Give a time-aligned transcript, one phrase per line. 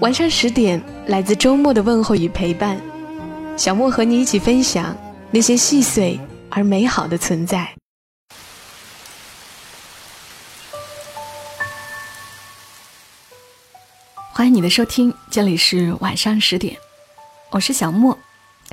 [0.00, 2.80] 晚上十点，来自周末的问候与陪伴，
[3.54, 4.96] 小莫和你一起分享
[5.30, 6.18] 那些细碎
[6.48, 7.70] 而美好的存在。
[14.32, 16.74] 欢迎你的收听，这里是晚上十点，
[17.50, 18.16] 我是小莫，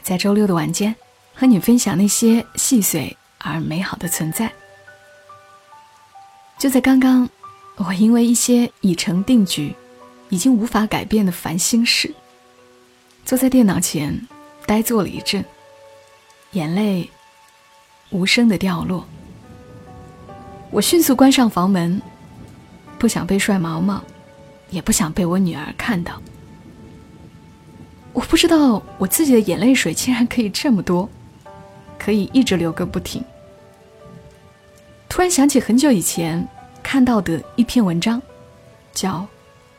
[0.01, 0.95] 在周六的晚间
[1.35, 4.49] 和你分享那些细碎而美好的存在。
[6.57, 7.29] 就在刚刚，
[7.75, 9.75] 我因为一些已成定局。
[10.29, 12.13] 已经无法改变的烦心事，
[13.25, 14.27] 坐在电脑前
[14.65, 15.43] 呆坐了一阵，
[16.51, 17.09] 眼泪
[18.09, 19.05] 无声的掉落。
[20.69, 22.01] 我迅速关上房门，
[22.99, 24.03] 不想被帅毛毛，
[24.69, 26.21] 也不想被我女儿看到。
[28.11, 31.07] 我不知道我自己的眼泪水竟然可以这么多，
[31.97, 33.23] 可以一直流个不停。
[35.07, 36.45] 突然想起很久以前
[36.83, 38.21] 看到的一篇文章，
[38.93, 39.25] 叫。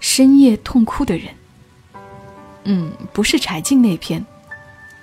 [0.00, 1.34] 深夜痛哭的人，
[2.64, 4.24] 嗯，不是柴静那篇，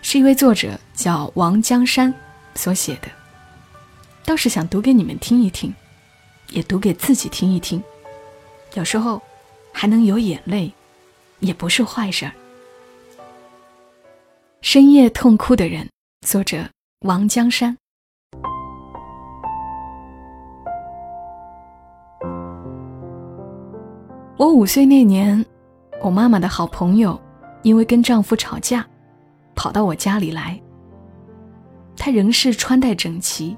[0.02, 2.14] 是一位作者叫王江山
[2.56, 3.08] 所写的，
[4.24, 5.74] 倒是想读给你们听一听，
[6.50, 7.84] 也读给自己听一听，
[8.76, 9.22] 有时候
[9.72, 10.72] 还能有眼泪，
[11.40, 12.32] 也不是坏事儿。
[14.62, 15.90] 深夜痛哭的人，
[16.26, 16.70] 作者
[17.02, 17.78] 王江山。
[24.38, 25.46] 我五岁那年，
[26.02, 27.18] 我妈妈的好朋友
[27.64, 28.86] 因为跟丈夫吵架，
[29.56, 30.60] 跑到我家里来。
[31.96, 33.56] 她仍是穿戴整齐，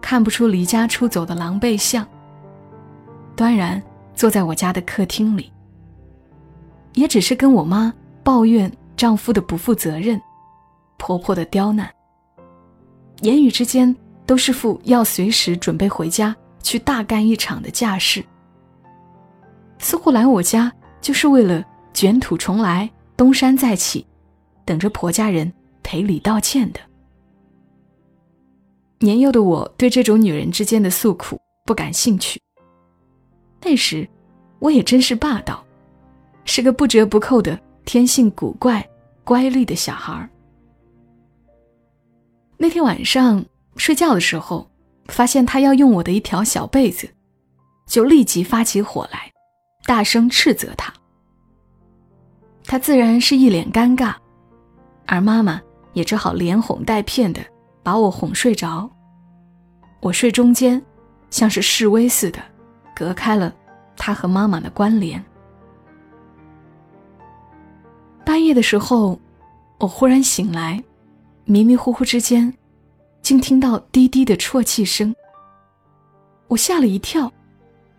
[0.00, 2.06] 看不出离家出走的狼狈相。
[3.34, 3.82] 端然
[4.14, 5.52] 坐在我家的客厅里，
[6.94, 7.92] 也只是跟我妈
[8.22, 10.20] 抱怨丈夫的不负责任，
[10.98, 11.90] 婆婆的刁难。
[13.22, 13.94] 言语之间
[14.24, 18.24] 都是副要随时准备回家去大干一场的架势。
[19.78, 24.06] 似乎来我家就是为了卷土重来、东山再起，
[24.64, 26.80] 等着婆家人赔礼道歉的。
[28.98, 32.40] 年幼的我对这种女人之间的诉苦不感兴趣。
[33.62, 34.08] 那时，
[34.58, 35.64] 我也真是霸道，
[36.44, 38.86] 是个不折不扣的天性古怪、
[39.22, 40.28] 乖戾的小孩。
[42.56, 43.44] 那天晚上
[43.76, 44.66] 睡觉的时候，
[45.08, 47.08] 发现他要用我的一条小被子，
[47.86, 49.30] 就立即发起火来。
[49.86, 50.92] 大声斥责他，
[52.64, 54.14] 他自然是一脸尴尬，
[55.06, 57.40] 而妈妈也只好连哄带骗的
[57.84, 58.90] 把我哄睡着。
[60.00, 60.82] 我睡中间，
[61.30, 62.40] 像是示威似的，
[62.96, 63.54] 隔开了
[63.96, 65.24] 他和妈妈的关联。
[68.24, 69.18] 半夜的时候，
[69.78, 70.82] 我忽然醒来，
[71.44, 72.52] 迷迷糊糊之间，
[73.22, 75.14] 竟听到低低的啜泣声。
[76.48, 77.32] 我吓了一跳，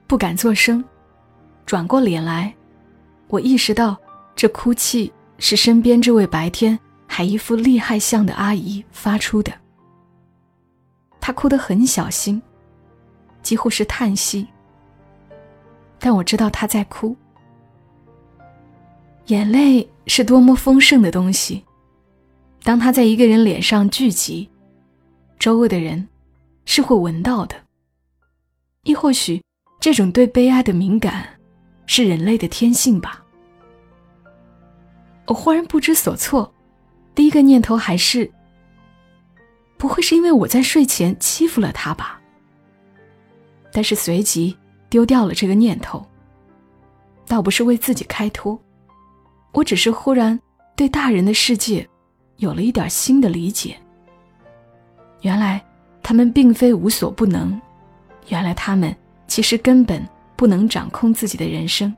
[0.06, 0.84] 不敢作声。
[1.68, 2.56] 转过脸来，
[3.28, 3.98] 我意识到
[4.38, 9.52] 这哭泣是身边这位白天还一副厉害相的阿姨发出的。
[11.20, 12.42] 她哭得很小心，
[13.44, 14.48] 几乎是叹息。
[16.00, 17.14] 但我知道她在哭。
[19.26, 21.62] 眼泪是多么丰盛的东西，
[22.64, 24.50] 当它在一个人脸上聚集，
[25.38, 26.08] 周围的人
[26.64, 27.58] 是会闻到的。
[28.84, 29.44] 亦或许，
[29.82, 31.37] 这种对悲哀的敏感。
[31.88, 33.24] 是人类的天性吧？
[35.26, 36.54] 我忽然不知所措，
[37.16, 38.32] 第一个念头还是：
[39.78, 42.22] 不会是因为我在睡前欺负了他吧？
[43.72, 44.56] 但是随即
[44.90, 46.06] 丢掉了这个念头。
[47.26, 48.58] 倒不是为自己开脱，
[49.52, 50.40] 我只是忽然
[50.76, 51.86] 对大人的世界
[52.38, 53.78] 有了一点新的理解。
[55.22, 55.62] 原来
[56.02, 57.60] 他们并非无所不能，
[58.30, 58.96] 原来他们
[59.28, 60.08] 其实根本。
[60.38, 61.94] 不能掌控自己的人生。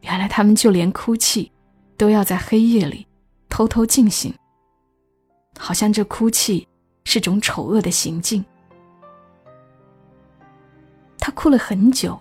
[0.00, 1.52] 原来他们就连哭泣，
[1.96, 3.06] 都要在黑夜里
[3.48, 4.34] 偷偷进行。
[5.56, 6.66] 好像这哭泣
[7.04, 8.44] 是种丑恶的行径。
[11.18, 12.20] 他哭了很久，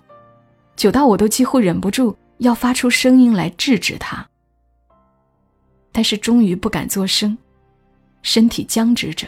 [0.76, 4.26] 久到我都几乎忍不住要发出声音来制止他。
[5.92, 7.38] 但是终于不敢作声，
[8.22, 9.28] 身体僵直着，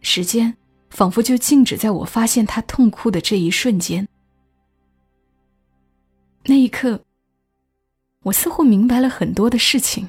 [0.00, 0.54] 时间
[0.90, 4.06] 仿佛就静止在我发现他痛哭的这一瞬间。
[6.50, 6.98] 那一刻，
[8.22, 10.08] 我似乎明白了很多的事情，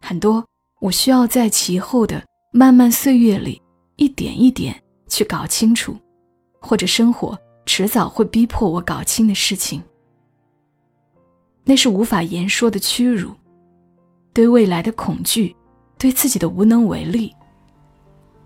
[0.00, 0.44] 很多
[0.80, 3.62] 我需要在其后的漫漫岁月里
[3.94, 5.96] 一点一点去搞清楚，
[6.58, 9.80] 或者生活迟早会逼迫我搞清的事情。
[11.62, 13.32] 那是无法言说的屈辱，
[14.32, 15.54] 对未来的恐惧，
[15.96, 17.32] 对自己的无能为力，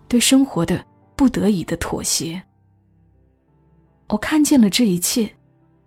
[0.08, 0.84] 对生活的
[1.16, 2.42] 不得已的妥协。
[4.08, 5.34] 我看见了这一切，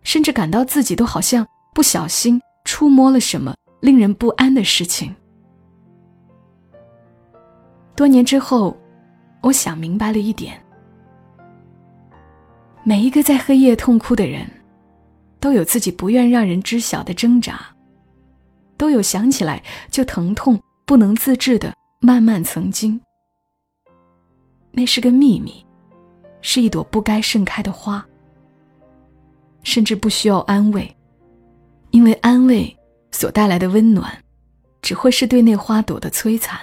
[0.06, 5.14] 甚至感到自己都好像不小心触摸了什么令人不安的事情。
[7.94, 8.78] 多年之后，
[9.42, 10.58] 我想明白了一点：
[12.86, 14.50] 每一个在黑夜痛哭的人。
[15.38, 17.64] 都有自己不愿让人知晓的挣扎，
[18.78, 19.62] 都有想起来
[19.92, 23.00] 就疼痛不能自制的漫漫曾经。
[24.72, 25.64] 那是个秘密，
[26.42, 28.04] 是一朵不该盛开的花，
[29.66, 30.96] 甚至不需要安慰，
[31.92, 32.74] 因为安慰
[33.12, 34.18] 所带来的温暖，
[34.82, 36.58] 只会是对那花朵的摧残。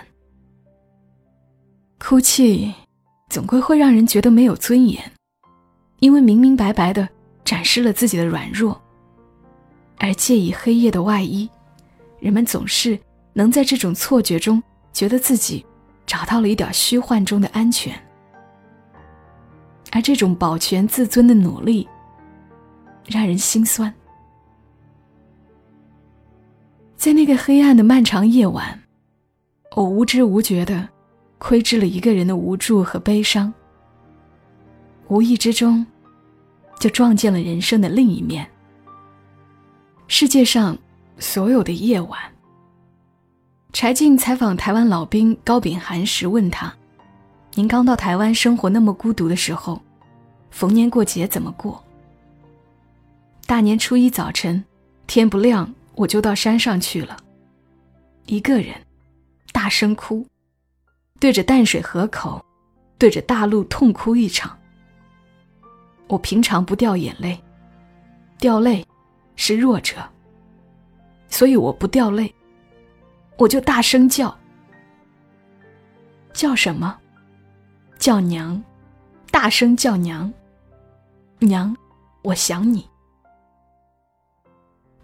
[1.99, 2.73] 哭泣，
[3.29, 5.13] 总归会让人觉得没有尊严，
[6.01, 7.07] 因为明明白白的。
[7.45, 8.81] 展示了自己的软弱，
[9.99, 11.51] 而借以黑夜的外衣，
[12.21, 12.97] 人们总是
[13.33, 14.63] 能在这种错觉中
[14.93, 15.67] 觉得自己
[16.07, 17.93] 找到了一点虚幻中的安全，
[19.91, 21.87] 而这种保全自尊的努力
[23.07, 23.93] 让人心酸。
[26.97, 28.83] 在那个黑暗的漫长夜晚，
[29.77, 30.89] 我无知无觉的
[31.39, 33.53] 窥知了一个人的无助和悲伤，
[35.09, 35.85] 无意之中。
[36.79, 38.45] 就撞见了人生的另一面。
[40.09, 40.77] 世界上
[41.17, 42.21] 所有的夜晚，
[43.73, 46.75] 柴静采访台湾老兵高秉涵时问他
[47.55, 49.81] ：“您刚到台湾生活那么孤独的时候，
[50.51, 51.81] 逢年过节怎么过？”
[53.53, 54.65] 大年初一早晨，
[55.07, 57.15] 天不亮我就到山上去了，
[58.25, 58.75] 一个人，
[59.53, 60.27] 大声哭，
[61.21, 62.43] 对着淡水河口，
[62.97, 64.59] 对着大陆痛哭一场。
[66.09, 67.39] 我平常不掉眼泪，
[68.39, 68.83] 掉泪
[69.37, 69.97] 是弱者，
[71.29, 72.35] 所以我不掉泪，
[73.37, 74.35] 我就大声叫，
[76.33, 76.99] 叫什么？
[77.99, 78.65] 叫娘，
[79.31, 80.33] 大声叫娘，
[81.39, 81.77] 娘，
[82.23, 82.91] 我想你。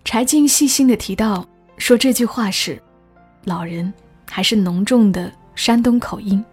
[0.04, 1.46] 柴静细心的提到，
[1.76, 2.80] 说这句话时，
[3.44, 3.92] 老人
[4.28, 6.44] 还是浓重的山东口音。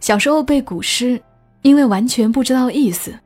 [0.00, 1.20] 小时候背古诗。
[1.62, 3.18] 因为完全不知道意思，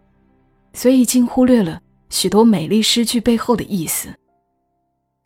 [0.73, 1.79] 所以竟忽略了
[2.09, 4.09] 许多美丽诗句背后的意思。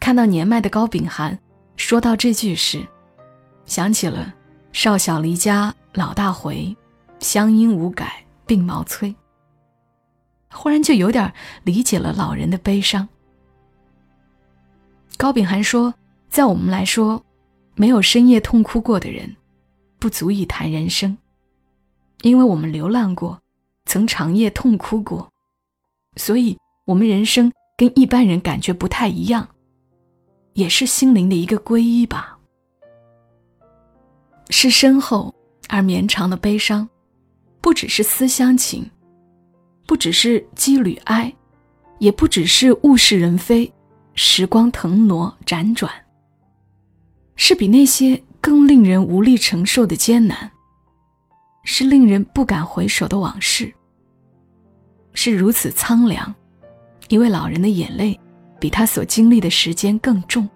[0.01, 1.39] 看到年迈的高秉涵
[1.77, 2.85] 说到这句时，
[3.65, 4.35] 想起了
[4.73, 6.77] “少小离家老大回，
[7.21, 9.15] 乡音无改鬓毛衰”，
[10.57, 11.33] 忽然就有点
[11.65, 13.07] 理解了老人的悲伤。
[15.19, 15.95] 高秉涵说
[16.29, 17.23] ：“在我们来说，
[17.75, 19.37] 没有深夜痛哭过的人，
[19.99, 21.17] 不足以谈人生。”
[22.23, 23.41] 因为我们流浪过，
[23.85, 25.31] 曾长夜痛哭过，
[26.17, 26.57] 所以
[26.87, 29.47] 我们人生跟一般人感觉不太一样，
[30.55, 32.39] 也是心灵的一个皈依吧。
[34.49, 35.35] 是深厚
[35.69, 36.89] 而绵长的悲伤，
[37.61, 38.91] 不只是思乡情，
[39.87, 41.33] 不只是羁旅哀，
[41.99, 43.73] 也不只是物是人非，
[44.15, 45.91] 时光腾挪辗转，
[47.37, 50.51] 是比那些更令人无力承受的艰难。
[51.69, 53.75] 是令人不敢回首的往事，
[55.15, 56.33] 是如此苍凉。
[57.09, 58.19] 一位老人的眼泪，
[58.61, 60.49] 比他所经历的时间更重。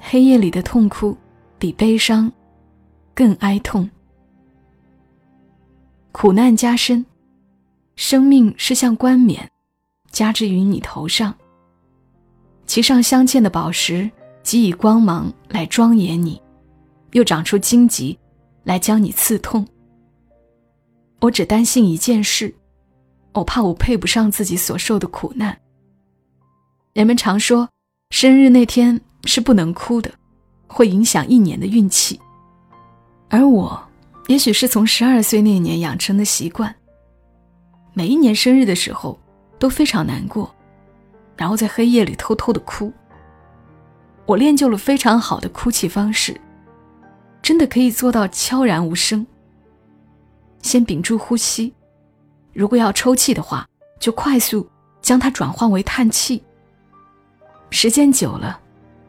[0.00, 1.16] 黑夜里的痛哭，
[1.60, 2.32] 比悲伤
[3.14, 3.88] 更哀痛。
[6.10, 7.06] 苦难加深，
[8.00, 9.46] 生命是像冠冕，
[10.10, 11.34] 加之于你头上。
[12.64, 14.10] 其上镶嵌的宝石，
[14.42, 16.40] 给以光芒来庄严你，
[17.12, 18.18] 又长出荆棘。
[18.64, 19.66] 来将你刺痛。
[21.20, 22.54] 我只担心一件事，
[23.32, 25.58] 我怕我配不上自己所受的苦难。
[26.94, 27.68] 人们常说，
[28.10, 30.10] 生日那天是不能哭的，
[30.66, 32.18] 会影响一年的运气。
[33.28, 33.78] 而我，
[34.28, 36.74] 也许是从十二岁那年养成的习惯，
[38.00, 39.20] 每一年生日的时候
[39.58, 40.50] 都非常难过，
[41.36, 42.90] 然后在黑夜里偷偷的哭。
[44.24, 46.34] 我练就了非常好的哭泣方式。
[47.42, 49.26] 真的可以做到悄然无声。
[50.62, 51.74] 先屏住呼吸，
[52.54, 54.66] 如果要抽泣的话，就快速
[55.02, 56.42] 将它转换为叹气。
[57.68, 58.58] 时间久了，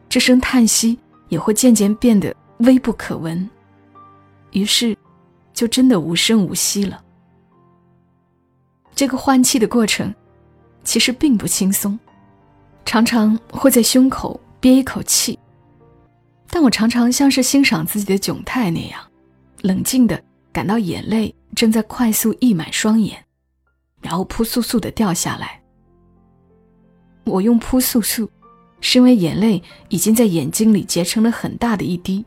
[0.06, 0.98] 这声叹息
[1.30, 3.48] 也会渐渐变得微不可闻，
[4.50, 4.94] 于是
[5.54, 7.01] 就真的无声无息了。
[9.02, 10.14] 这个换气的过程
[10.84, 11.98] 其实并不轻松，
[12.84, 15.36] 常常会在胸口憋一口气，
[16.48, 19.00] 但我常常像是欣赏自己的窘态那样，
[19.62, 23.18] 冷静的感到眼泪正在快速溢满双眼，
[24.00, 25.60] 然后扑簌簌的掉下来。
[27.24, 28.28] 我用“扑簌簌”，
[28.80, 32.24] 是因为眼泪已经在眼睛里结成了很大的一滴，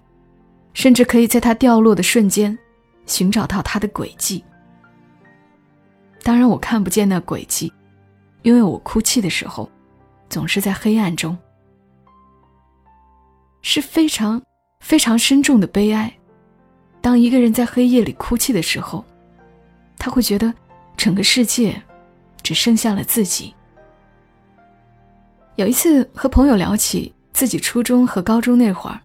[0.74, 2.58] 甚至可以在它掉落的瞬间，
[3.06, 4.44] 寻找到它的轨迹。
[6.26, 7.72] 当然，我看不见那轨迹，
[8.42, 9.70] 因为我哭泣的时候，
[10.28, 11.38] 总是在黑暗中，
[13.62, 14.42] 是非常
[14.80, 16.12] 非常深重的悲哀。
[17.00, 19.06] 当一个人在黑夜里哭泣的时候，
[20.00, 20.52] 他会觉得
[20.98, 21.80] 整个世界
[22.42, 23.54] 只剩下了自己。
[25.58, 29.00] 有一次和朋友聊起自己初中和高中那会儿，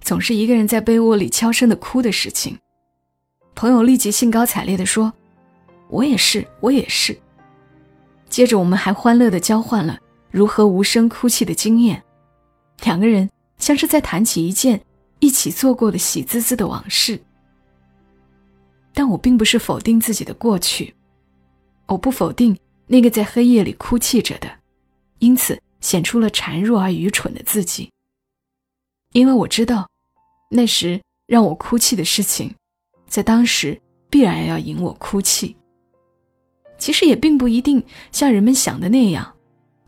[0.00, 2.56] 总是一个人在被窝里悄声的哭的事情，
[3.54, 5.12] 朋友立即兴高采烈地说
[5.92, 7.16] ：“我也是，我也是。”
[8.28, 9.98] 接着我们还欢乐地交换了
[10.30, 12.02] 如何无声哭泣的经验，
[12.82, 14.82] 两个人像是在谈起一件
[15.20, 17.20] 一起做过的喜滋滋的往事。
[18.94, 20.94] 但我并不是否定自己的过去，
[21.86, 24.50] 我不否定那个在黑夜里哭泣着的，
[25.18, 25.60] 因此。
[25.82, 27.90] 显出了孱弱而愚蠢的自己，
[29.14, 29.90] 因为我知道，
[30.48, 32.54] 那时让我哭泣的事情，
[33.08, 33.76] 在当时
[34.08, 35.56] 必然要引我哭泣。
[36.82, 39.34] 其实也并不一定像人们想的那样，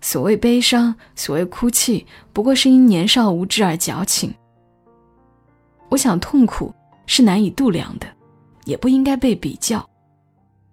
[0.01, 4.33] 所谓悲伤，所谓哭泣，不过是因年少无知而矫情。
[5.89, 6.73] 我想，痛苦
[7.05, 8.07] 是难以度量的，
[8.65, 9.85] 也不应该被比较。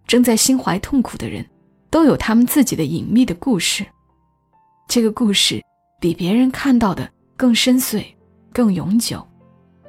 [0.05, 1.43] 正在心怀痛苦的人，
[1.89, 3.83] 都有他们自己的隐秘的故事。
[4.87, 5.59] 这个故事
[5.99, 8.05] 比别人看到的更深邃、
[8.53, 9.27] 更永久，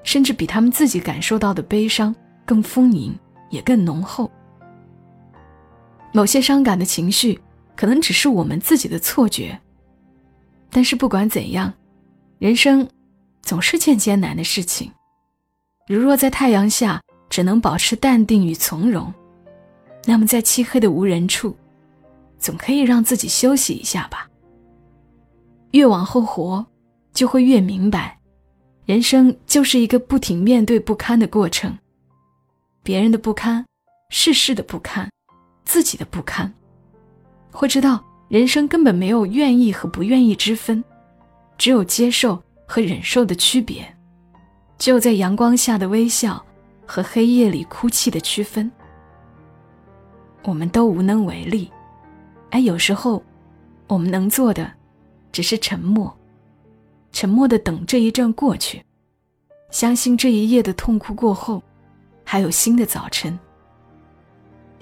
[0.02, 2.14] 甚至比他们自己感受到的悲伤
[2.46, 3.14] 更丰盈，
[3.50, 4.32] 也更浓厚。
[6.12, 7.40] 某些伤感的情绪
[7.74, 9.58] 可能只是我们自己的错觉，
[10.70, 11.72] 但是不管怎样，
[12.38, 12.86] 人生
[13.40, 14.92] 总是件艰难的事情。
[15.88, 19.12] 如若在太阳下只能保持淡定与从容，
[20.04, 21.56] 那么在漆黑的无人处，
[22.38, 24.28] 总可以让自己休息一下吧。
[25.72, 26.64] 越往后活，
[27.14, 28.18] 就会越明白，
[28.84, 31.78] 人生就是一个不停面对不堪的过程。
[32.82, 33.64] 别人的不堪，
[34.10, 35.10] 世事的不堪，
[35.64, 36.52] 自己的不堪，
[37.50, 40.82] 会知道人生根本没有愿意和不愿意之分，
[41.58, 43.96] 只有接受和忍受的区别，
[44.78, 46.44] 只有在阳光下的微笑
[46.86, 48.70] 和黑夜里哭泣的区分。
[50.44, 51.70] 我们都无能为力，
[52.50, 53.22] 而有时候，
[53.86, 54.72] 我们能做的。
[55.30, 56.14] 只是沉默，
[57.10, 58.84] 沉默的等这一阵过去，
[59.70, 61.62] 相信这一夜的痛哭过后，
[62.22, 63.38] 还有新的早晨。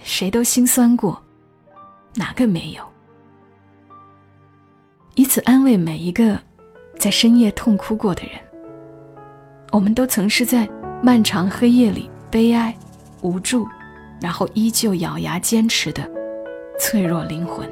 [0.03, 1.23] 谁都心酸过，
[2.15, 2.85] 哪个没有？
[5.15, 6.39] 以此安慰每一个
[6.99, 8.33] 在深夜痛哭过的人。
[9.73, 10.69] 我们都曾是在
[11.03, 12.77] 漫长黑夜里悲哀、
[13.21, 13.69] 无助，
[14.21, 16.09] 然后依旧咬牙坚持的
[16.79, 17.69] 脆弱灵魂。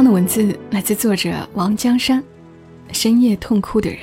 [0.00, 2.24] 刚的文字来自作者王江山，
[2.90, 3.98] 深夜痛哭的人。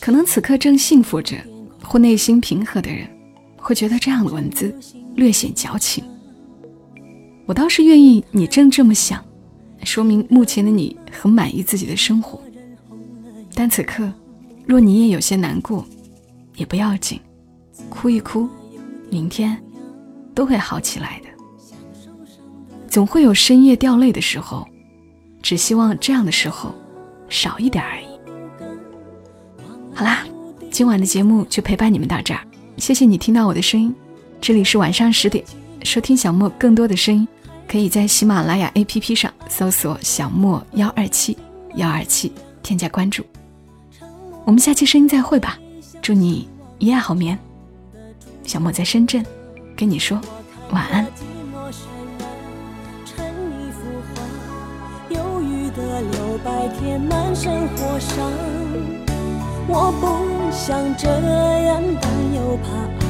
[0.00, 1.36] 可能此刻正幸福着
[1.80, 3.08] 或内心平和的人，
[3.56, 4.76] 会觉得这样的文字
[5.14, 6.02] 略显矫情。
[7.46, 9.24] 我倒是愿意你正这么想，
[9.84, 12.42] 说明目前的你很满意自己的生活。
[13.54, 14.12] 但此刻，
[14.66, 15.86] 若你也有些难过，
[16.56, 17.20] 也不要紧，
[17.88, 18.48] 哭一哭，
[19.08, 19.56] 明天
[20.34, 21.28] 都会好起来的。
[22.94, 24.64] 总会有深夜掉泪的时候，
[25.42, 26.72] 只希望这样的时候
[27.28, 28.06] 少一点而已。
[29.92, 30.24] 好啦，
[30.70, 32.40] 今晚的节目就陪伴你们到这儿，
[32.76, 33.92] 谢谢你听到我的声音。
[34.40, 35.44] 这里是晚上十点，
[35.82, 37.26] 收听小莫更多的声音，
[37.66, 41.36] 可以在喜马拉雅 APP 上搜索“小莫幺二七
[41.74, 42.32] 幺二七”，
[42.62, 43.26] 添加关注。
[44.44, 45.58] 我们下期声音再会吧，
[46.00, 46.48] 祝你
[46.78, 47.36] 一夜好眠。
[48.44, 49.26] 小莫在深圳，
[49.76, 50.20] 跟你说
[50.70, 51.04] 晚安。
[56.98, 58.30] 满身火伤，
[59.66, 61.08] 我不想这
[61.66, 63.03] 样，但又怕。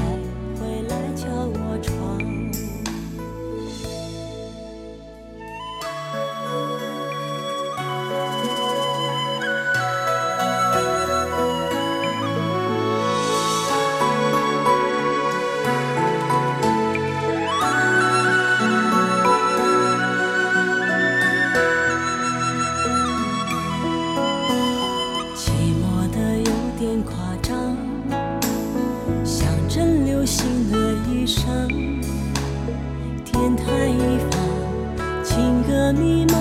[35.94, 36.34] 情歌弥漫，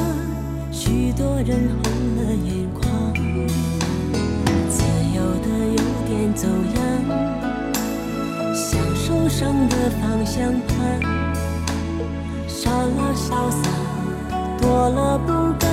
[0.72, 2.82] 许多人红了眼眶。
[4.70, 4.82] 自
[5.16, 6.82] 由的有点走样，
[8.54, 11.00] 像受伤的方向盘，
[12.48, 13.70] 少了潇洒，
[14.60, 15.70] 多了不甘。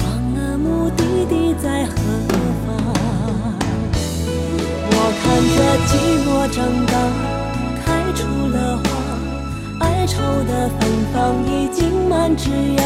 [0.00, 1.94] 忘了目的地在何
[2.28, 2.70] 方？
[4.90, 5.24] 我看
[5.54, 5.56] 着
[5.88, 5.92] 寂
[6.24, 6.92] 寞长大，
[10.04, 10.80] 哀愁的芬
[11.14, 12.84] 芳已经满枝桠。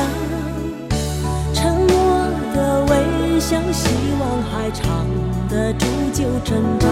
[1.52, 3.88] 沉默的微笑，希
[4.20, 5.04] 望还藏
[5.48, 6.86] 得住就挣扎。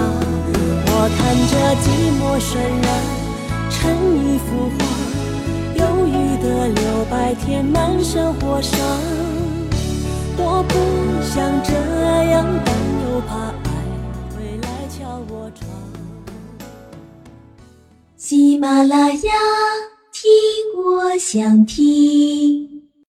[0.89, 2.89] 我看着寂寞渲染
[3.71, 3.79] 成
[4.19, 4.83] 一幅画，
[5.77, 6.11] 忧郁
[6.43, 8.81] 的留白填满生活上。
[10.39, 10.75] 我不
[11.23, 11.71] 想这
[12.33, 13.31] 样，但又怕
[13.63, 13.71] 爱
[14.35, 15.71] 会来敲我窗。
[18.17, 19.33] 喜马拉雅，
[20.27, 22.76] 听我想听。